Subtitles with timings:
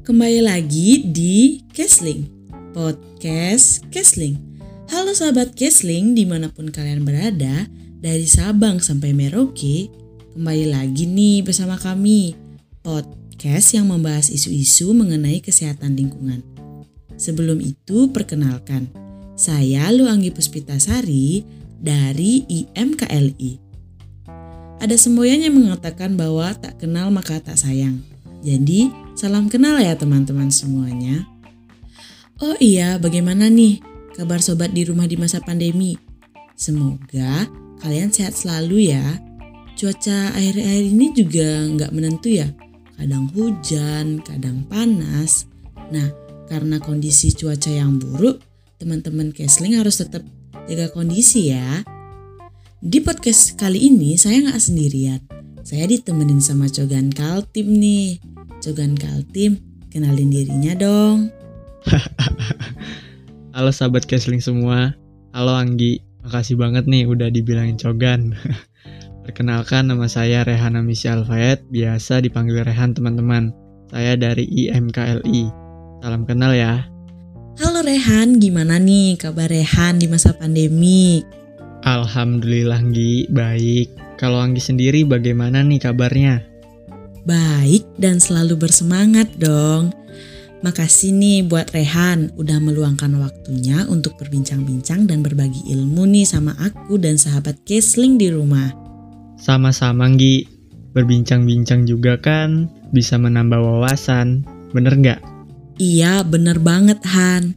[0.00, 2.24] Kembali lagi di Kesling,
[2.72, 4.40] podcast Kesling.
[4.88, 7.68] Halo sahabat Kesling di mana pun kalian berada,
[8.00, 9.92] dari Sabang sampai Merauke,
[10.32, 12.32] kembali lagi nih bersama kami,
[12.80, 16.40] podcast yang membahas isu-isu mengenai kesehatan lingkungan.
[17.20, 18.88] Sebelum itu, perkenalkan,
[19.36, 21.44] saya Luanggi Puspitasari
[21.76, 23.52] dari IMKLI.
[24.80, 28.09] Ada semboyan yang mengatakan bahwa tak kenal maka tak sayang.
[28.40, 31.28] Jadi, salam kenal ya teman-teman semuanya.
[32.40, 33.84] Oh iya, bagaimana nih
[34.16, 36.00] kabar sobat di rumah di masa pandemi?
[36.56, 37.44] Semoga
[37.84, 39.04] kalian sehat selalu ya.
[39.76, 42.48] Cuaca akhir-akhir ini juga nggak menentu ya.
[42.96, 45.44] Kadang hujan, kadang panas.
[45.92, 46.08] Nah,
[46.48, 48.40] karena kondisi cuaca yang buruk,
[48.80, 50.24] teman-teman Kesling harus tetap
[50.68, 51.84] jaga kondisi ya.
[52.80, 55.39] Di podcast kali ini saya nggak sendirian.
[55.60, 58.16] Saya ditemenin sama Cogan Kaltim nih.
[58.64, 59.60] Cogan Kaltim,
[59.92, 61.28] kenalin dirinya dong.
[63.54, 64.96] Halo sahabat Kesling semua.
[65.36, 68.32] Halo Anggi, makasih banget nih udah dibilangin Cogan.
[69.28, 73.52] Perkenalkan nama saya Rehan Amisi Alfayet, biasa dipanggil Rehan teman-teman.
[73.92, 75.44] Saya dari IMKLI.
[76.00, 76.88] Salam kenal ya.
[77.60, 81.20] Halo Rehan, gimana nih kabar Rehan di masa pandemi?
[81.84, 84.09] Alhamdulillah Anggi, baik.
[84.20, 86.44] Kalau Anggi sendiri bagaimana nih kabarnya?
[87.24, 89.96] Baik dan selalu bersemangat dong.
[90.60, 97.00] Makasih nih buat Rehan udah meluangkan waktunya untuk berbincang-bincang dan berbagi ilmu nih sama aku
[97.00, 98.68] dan sahabat Kesling di rumah.
[99.40, 100.44] Sama-sama Anggi,
[100.92, 104.44] berbincang-bincang juga kan bisa menambah wawasan,
[104.76, 105.20] bener nggak?
[105.80, 107.56] Iya bener banget Han.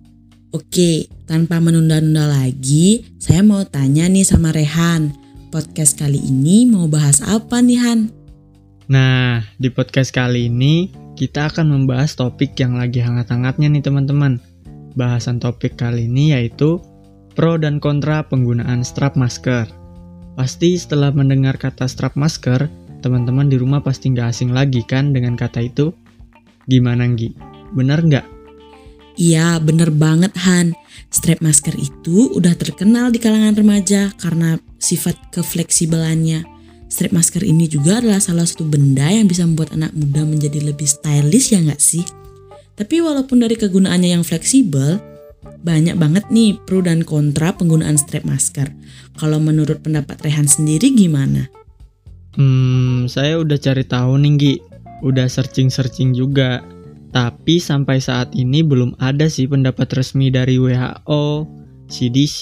[0.56, 5.23] Oke, tanpa menunda-nunda lagi, saya mau tanya nih sama Rehan.
[5.54, 8.10] Podcast kali ini mau bahas apa nih Han?
[8.90, 14.42] Nah, di podcast kali ini kita akan membahas topik yang lagi hangat-hangatnya nih teman-teman.
[14.98, 16.82] Bahasan topik kali ini yaitu
[17.38, 19.70] pro dan kontra penggunaan strap masker.
[20.34, 22.66] Pasti setelah mendengar kata strap masker,
[23.06, 25.94] teman-teman di rumah pasti nggak asing lagi kan dengan kata itu?
[26.66, 27.30] Gimana Nggi?
[27.78, 28.26] Bener nggak?
[29.22, 30.74] Iya, bener banget Han.
[31.14, 36.44] Strap masker itu udah terkenal di kalangan remaja karena sifat kefleksibelannya.
[36.92, 40.86] Strap masker ini juga adalah salah satu benda yang bisa membuat anak muda menjadi lebih
[40.86, 42.06] stylish ya nggak sih?
[42.76, 45.02] Tapi walaupun dari kegunaannya yang fleksibel,
[45.64, 48.70] banyak banget nih pro dan kontra penggunaan strap masker.
[49.16, 51.48] Kalau menurut pendapat Rehan sendiri gimana?
[52.36, 54.56] Hmm, saya udah cari tahu nih Nggi.
[55.06, 56.62] Udah searching-searching juga.
[57.14, 61.46] Tapi sampai saat ini belum ada sih pendapat resmi dari WHO,
[61.94, 62.40] CDC,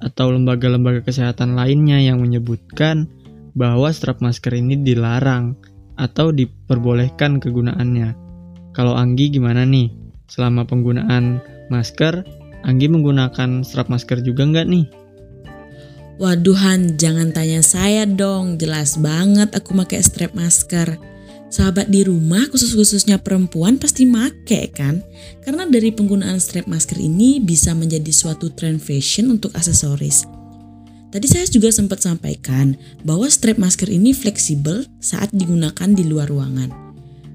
[0.00, 3.04] atau lembaga-lembaga kesehatan lainnya yang menyebutkan
[3.52, 5.52] bahwa strap masker ini dilarang
[6.00, 8.16] atau diperbolehkan kegunaannya.
[8.72, 9.92] Kalau Anggi gimana nih?
[10.24, 12.24] Selama penggunaan masker,
[12.64, 14.86] Anggi menggunakan strap masker juga nggak nih?
[16.16, 18.56] Waduhan, jangan tanya saya dong.
[18.56, 21.13] Jelas banget aku pakai strap masker
[21.54, 25.06] sahabat di rumah khusus-khususnya perempuan pasti make kan?
[25.46, 30.26] Karena dari penggunaan strap masker ini bisa menjadi suatu trend fashion untuk aksesoris.
[31.14, 32.74] Tadi saya juga sempat sampaikan
[33.06, 36.74] bahwa strap masker ini fleksibel saat digunakan di luar ruangan.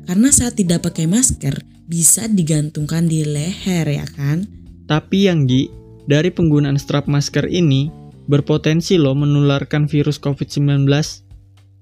[0.04, 4.44] Karena saat tidak pakai masker bisa digantungkan di leher ya kan?
[4.84, 5.72] Tapi yang Gi,
[6.12, 7.88] dari penggunaan strap masker ini
[8.28, 10.86] berpotensi loh menularkan virus COVID-19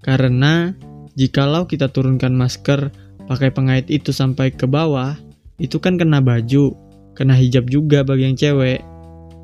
[0.06, 0.78] karena
[1.18, 2.94] Jikalau kita turunkan masker
[3.26, 5.18] pakai pengait itu sampai ke bawah,
[5.58, 6.78] itu kan kena baju,
[7.18, 8.86] kena hijab juga bagi yang cewek.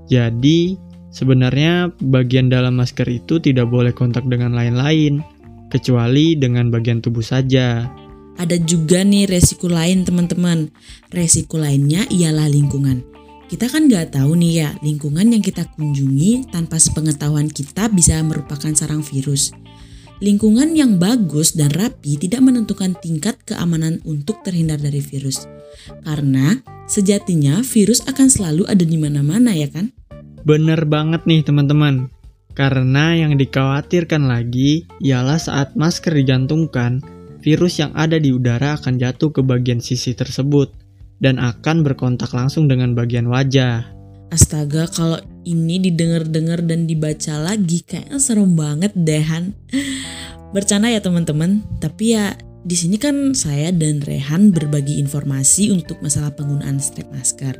[0.05, 0.77] Jadi,
[1.09, 5.25] sebenarnya bagian dalam masker itu tidak boleh kontak dengan lain-lain,
[5.73, 7.89] kecuali dengan bagian tubuh saja.
[8.37, 10.69] Ada juga nih resiko lain teman-teman.
[11.09, 13.01] Resiko lainnya ialah lingkungan.
[13.49, 18.69] Kita kan nggak tahu nih ya, lingkungan yang kita kunjungi tanpa sepengetahuan kita bisa merupakan
[18.77, 19.53] sarang virus.
[20.23, 25.51] Lingkungan yang bagus dan rapi tidak menentukan tingkat keamanan untuk terhindar dari virus.
[26.07, 29.91] Karena sejatinya virus akan selalu ada di mana-mana ya kan?
[30.47, 32.07] Bener banget nih teman-teman.
[32.55, 37.03] Karena yang dikhawatirkan lagi ialah saat masker digantungkan,
[37.43, 40.71] virus yang ada di udara akan jatuh ke bagian sisi tersebut
[41.19, 43.91] dan akan berkontak langsung dengan bagian wajah.
[44.31, 49.55] Astaga, kalau ini didengar-dengar dan dibaca lagi kayaknya serem banget dehan.
[50.55, 56.31] Bercanda ya teman-teman, tapi ya di sini kan saya dan Rehan berbagi informasi untuk masalah
[56.33, 57.55] penggunaan strap masker.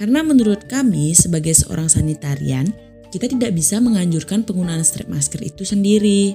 [0.00, 2.70] Karena menurut kami sebagai seorang sanitarian,
[3.10, 6.34] kita tidak bisa menganjurkan penggunaan strap masker itu sendiri.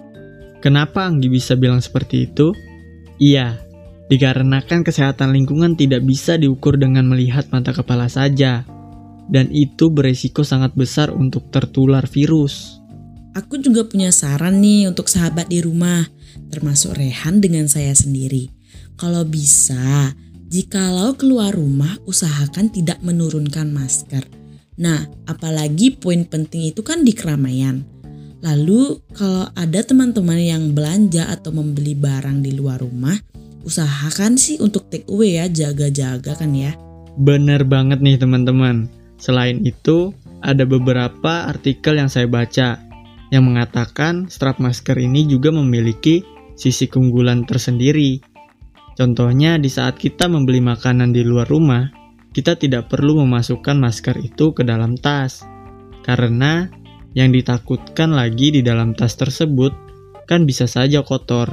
[0.60, 2.52] Kenapa Anggi bisa bilang seperti itu?
[3.20, 3.70] Iya,
[4.10, 8.66] Dikarenakan kesehatan lingkungan tidak bisa diukur dengan melihat mata kepala saja,
[9.30, 12.82] dan itu beresiko sangat besar untuk tertular virus.
[13.38, 16.10] Aku juga punya saran nih untuk sahabat di rumah,
[16.50, 18.50] termasuk Rehan dengan saya sendiri.
[18.98, 20.12] Kalau bisa,
[20.50, 24.26] jikalau keluar rumah usahakan tidak menurunkan masker.
[24.82, 27.86] Nah, apalagi poin penting itu kan di keramaian.
[28.40, 33.16] Lalu kalau ada teman-teman yang belanja atau membeli barang di luar rumah,
[33.68, 36.74] usahakan sih untuk take away ya, jaga-jaga kan ya.
[37.20, 38.99] Bener banget nih teman-teman.
[39.20, 42.80] Selain itu, ada beberapa artikel yang saya baca
[43.30, 46.24] yang mengatakan strap masker ini juga memiliki
[46.56, 48.24] sisi keunggulan tersendiri.
[48.96, 51.88] Contohnya di saat kita membeli makanan di luar rumah,
[52.32, 55.44] kita tidak perlu memasukkan masker itu ke dalam tas.
[56.04, 56.68] Karena
[57.14, 59.72] yang ditakutkan lagi di dalam tas tersebut
[60.28, 61.52] kan bisa saja kotor.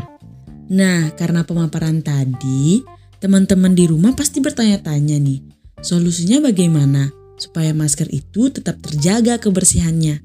[0.67, 2.83] Nah, karena pemaparan tadi,
[3.23, 5.39] teman-teman di rumah pasti bertanya-tanya nih,
[5.79, 10.21] solusinya bagaimana supaya masker itu tetap terjaga kebersihannya?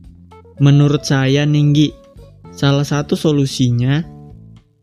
[0.59, 1.91] Menurut saya, Ninggi,
[2.55, 4.21] salah satu solusinya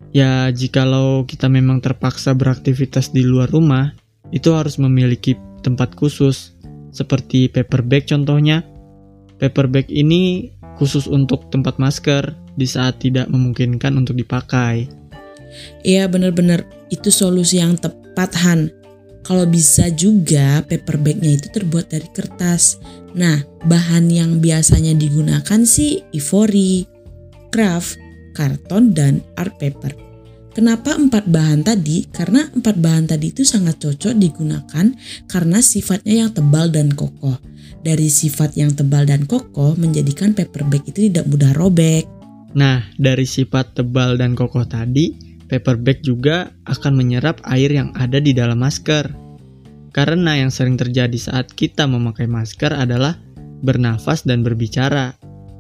[0.09, 3.93] Ya, jikalau kita memang terpaksa beraktivitas di luar rumah,
[4.33, 6.57] itu harus memiliki tempat khusus,
[6.97, 8.65] seperti paper bag contohnya.
[9.37, 14.89] Paper bag ini khusus untuk tempat masker di saat tidak memungkinkan untuk dipakai.
[15.85, 18.73] Iya benar-benar itu solusi yang tepat Han.
[19.29, 22.81] Kalau bisa juga paper bagnya itu terbuat dari kertas.
[23.13, 26.89] Nah bahan yang biasanya digunakan sih ivory,
[27.53, 28.01] craft,
[28.33, 29.93] karton, dan art paper.
[30.57, 32.09] Kenapa empat bahan tadi?
[32.09, 34.97] Karena empat bahan tadi itu sangat cocok digunakan
[35.29, 37.37] karena sifatnya yang tebal dan kokoh.
[37.85, 42.09] Dari sifat yang tebal dan kokoh menjadikan paper bag itu tidak mudah robek.
[42.57, 48.21] Nah, dari sifat tebal dan kokoh tadi, paper bag juga akan menyerap air yang ada
[48.21, 49.11] di dalam masker.
[49.97, 53.17] Karena yang sering terjadi saat kita memakai masker adalah
[53.65, 55.17] bernafas dan berbicara.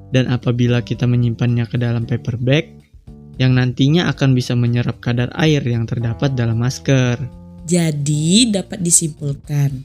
[0.08, 2.78] Dan apabila kita menyimpannya ke dalam paper bag,
[3.36, 7.20] yang nantinya akan bisa menyerap kadar air yang terdapat dalam masker.
[7.68, 9.84] Jadi dapat disimpulkan,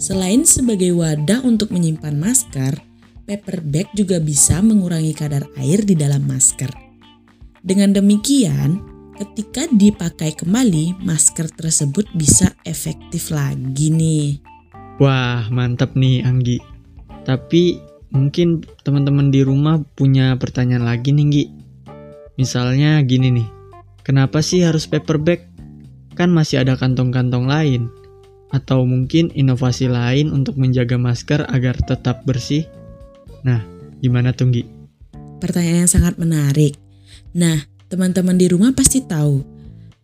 [0.00, 2.80] selain sebagai wadah untuk menyimpan masker,
[3.28, 6.72] paper bag juga bisa mengurangi kadar air di dalam masker.
[7.60, 14.38] Dengan demikian, ketika dipakai kembali, masker tersebut bisa efektif lagi nih.
[15.02, 16.62] Wah, mantap nih Anggi.
[17.26, 17.82] Tapi
[18.14, 21.44] mungkin teman-teman di rumah punya pertanyaan lagi nih, Anggi.
[22.38, 23.48] Misalnya gini nih,
[24.06, 25.42] kenapa sih harus paper bag?
[26.14, 27.90] Kan masih ada kantong-kantong lain.
[28.54, 32.64] Atau mungkin inovasi lain untuk menjaga masker agar tetap bersih?
[33.42, 33.66] Nah,
[33.98, 34.62] gimana Tunggi?
[35.42, 36.74] Pertanyaan yang sangat menarik.
[37.36, 39.40] Nah, teman-teman di rumah pasti tahu,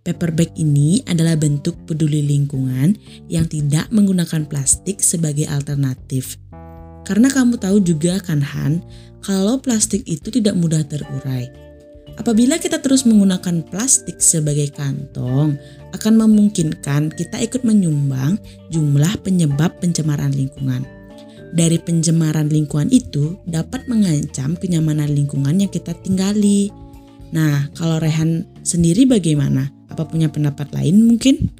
[0.05, 2.97] paper bag ini adalah bentuk peduli lingkungan
[3.29, 6.41] yang tidak menggunakan plastik sebagai alternatif.
[7.05, 8.81] Karena kamu tahu juga kan Han,
[9.21, 11.49] kalau plastik itu tidak mudah terurai.
[12.15, 15.59] Apabila kita terus menggunakan plastik sebagai kantong,
[15.93, 18.39] akan memungkinkan kita ikut menyumbang
[18.71, 20.87] jumlah penyebab pencemaran lingkungan.
[21.55, 26.84] Dari pencemaran lingkungan itu dapat mengancam kenyamanan lingkungan yang kita tinggali.
[27.35, 29.67] Nah, kalau Rehan sendiri bagaimana?
[29.91, 31.51] Apa punya pendapat lain mungkin?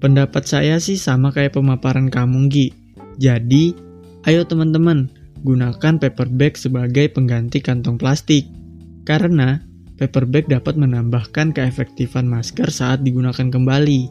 [0.00, 2.68] Pendapat saya sih sama kayak pemaparan kamu, Gi.
[3.20, 3.76] Jadi,
[4.24, 5.12] ayo teman-teman,
[5.44, 8.48] gunakan paper bag sebagai pengganti kantong plastik.
[9.04, 9.60] Karena
[10.00, 14.08] paper bag dapat menambahkan keefektifan masker saat digunakan kembali.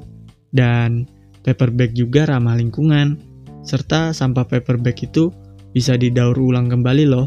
[0.53, 1.10] Dan
[1.41, 3.17] paper bag juga ramah lingkungan,
[3.65, 5.34] serta sampah paper bag itu
[5.74, 7.25] bisa didaur ulang kembali loh.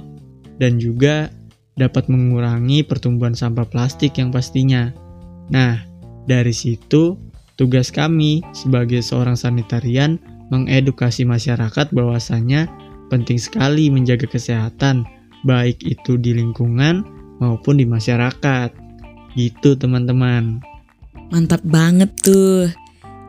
[0.62, 1.26] Dan juga
[1.74, 4.94] dapat mengurangi pertumbuhan sampah plastik yang pastinya.
[5.50, 5.82] Nah,
[6.24, 7.18] dari situ
[7.58, 12.70] tugas kami sebagai seorang sanitarian mengedukasi masyarakat bahwasanya
[13.10, 15.04] penting sekali menjaga kesehatan,
[15.42, 17.04] baik itu di lingkungan
[17.38, 18.70] maupun di masyarakat.
[19.34, 20.62] Gitu teman-teman.
[21.34, 22.70] Mantap banget tuh.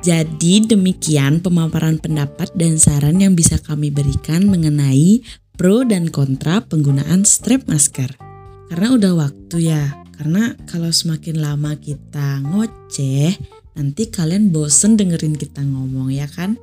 [0.05, 5.25] Jadi demikian pemaparan pendapat dan saran yang bisa kami berikan mengenai
[5.57, 8.24] pro dan kontra penggunaan strap masker.
[8.65, 9.83] Karena udah waktu ya,
[10.17, 13.37] karena kalau semakin lama kita ngoceh,
[13.77, 16.57] nanti kalian bosen dengerin kita ngomong ya kan?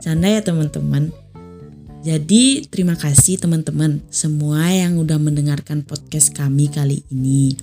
[0.00, 1.12] Canda ya teman-teman.
[2.04, 7.56] Jadi terima kasih teman-teman semua yang udah mendengarkan podcast kami kali ini.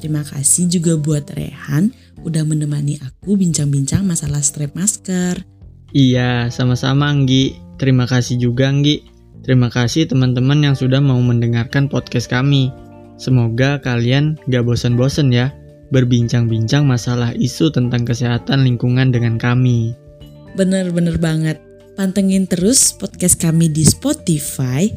[0.00, 1.92] Terima kasih juga buat Rehan
[2.24, 5.44] udah menemani aku bincang-bincang masalah strap masker.
[5.92, 7.54] Iya, sama-sama Anggi.
[7.76, 9.04] Terima kasih juga Anggi.
[9.44, 12.72] Terima kasih teman-teman yang sudah mau mendengarkan podcast kami.
[13.14, 15.54] Semoga kalian gak bosan-bosan ya
[15.94, 19.94] berbincang-bincang masalah isu tentang kesehatan lingkungan dengan kami.
[20.58, 21.62] Bener-bener banget.
[21.94, 24.90] Pantengin terus podcast kami di Spotify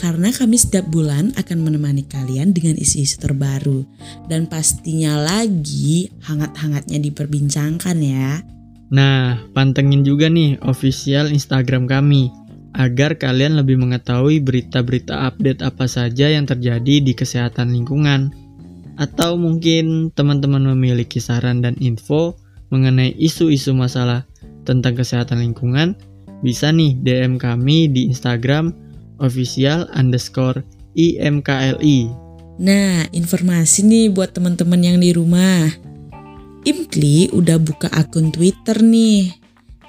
[0.00, 3.84] karena kami setiap bulan akan menemani kalian dengan isu-isu terbaru.
[4.24, 8.40] Dan pastinya lagi hangat-hangatnya diperbincangkan ya.
[8.90, 12.32] Nah, pantengin juga nih official Instagram kami
[12.78, 18.30] agar kalian lebih mengetahui berita-berita update apa saja yang terjadi di kesehatan lingkungan.
[19.00, 22.36] Atau mungkin teman-teman memiliki saran dan info
[22.70, 24.28] mengenai isu-isu masalah
[24.68, 25.96] tentang kesehatan lingkungan,
[26.44, 28.70] bisa nih DM kami di Instagram
[29.18, 30.62] official underscore
[30.94, 32.12] IMKLI.
[32.60, 35.64] Nah, informasi nih buat teman-teman yang di rumah.
[36.60, 39.39] Imkli udah buka akun Twitter nih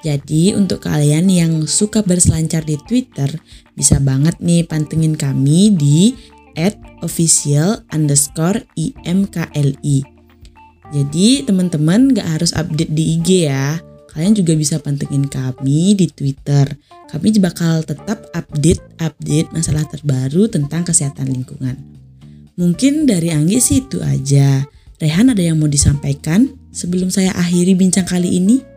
[0.01, 3.29] jadi untuk kalian yang suka berselancar di Twitter,
[3.77, 6.17] bisa banget nih pantengin kami di
[6.57, 6.73] at
[7.05, 10.01] official underscore imkli.
[10.91, 13.79] Jadi teman-teman gak harus update di IG ya.
[14.11, 16.67] Kalian juga bisa pantengin kami di Twitter.
[17.07, 21.79] Kami bakal tetap update-update masalah terbaru tentang kesehatan lingkungan.
[22.59, 24.67] Mungkin dari Anggi sih itu aja.
[24.99, 28.70] Rehan ada yang mau disampaikan sebelum saya akhiri bincang kali ini?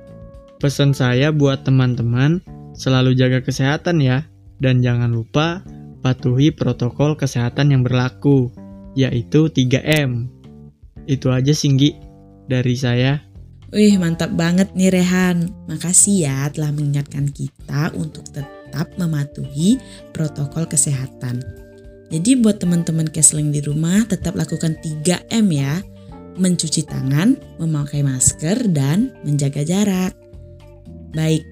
[0.64, 2.40] Pesan saya buat teman-teman,
[2.72, 4.24] selalu jaga kesehatan ya,
[4.64, 5.60] dan jangan lupa
[6.00, 8.48] patuhi protokol kesehatan yang berlaku,
[8.96, 10.24] yaitu 3M.
[11.04, 11.92] Itu aja Singgi
[12.48, 13.20] dari saya.
[13.76, 15.52] Wih mantap banget nih Rehan.
[15.68, 19.76] Makasih ya telah mengingatkan kita untuk tetap mematuhi
[20.16, 21.44] protokol kesehatan.
[22.08, 25.84] Jadi buat teman-teman kesling di rumah tetap lakukan 3M ya.
[26.40, 30.23] Mencuci tangan, memakai masker, dan menjaga jarak.
[31.14, 31.46] Baik,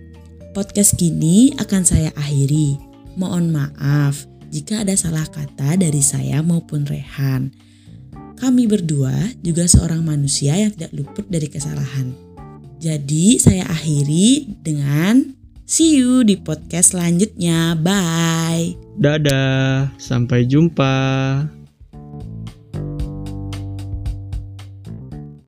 [0.59, 2.83] podcast kini akan saya akhiri.
[3.15, 7.55] Mohon maaf jika ada salah kata dari saya maupun Rehan.
[8.43, 12.11] Kami berdua juga seorang manusia yang tidak luput dari kesalahan.
[12.83, 15.31] Jadi saya akhiri dengan
[15.63, 17.79] see you di podcast selanjutnya.
[17.79, 18.75] Bye.
[18.99, 20.91] Dadah, sampai jumpa.